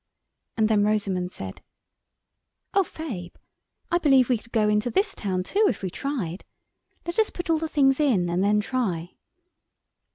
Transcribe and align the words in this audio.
And 0.57 0.67
then 0.67 0.83
Rosamund 0.83 1.31
said— 1.31 1.61
"Oh, 2.73 2.81
Fabe, 2.83 3.35
I 3.91 3.99
believe 3.99 4.29
we 4.29 4.39
could 4.39 4.51
go 4.51 4.67
into 4.67 4.89
this 4.89 5.13
town, 5.13 5.43
too, 5.43 5.63
if 5.69 5.83
we 5.83 5.91
tried! 5.91 6.43
Let 7.05 7.19
us 7.19 7.29
put 7.29 7.51
all 7.51 7.59
the 7.59 7.67
things 7.69 7.99
in, 7.99 8.27
and 8.27 8.43
then 8.43 8.61
try!" 8.61 9.11